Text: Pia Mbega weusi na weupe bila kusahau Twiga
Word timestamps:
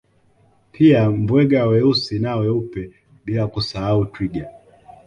Pia 0.71 1.09
Mbega 1.11 1.65
weusi 1.67 2.19
na 2.19 2.35
weupe 2.35 2.91
bila 3.25 3.47
kusahau 3.47 4.05
Twiga 4.05 4.47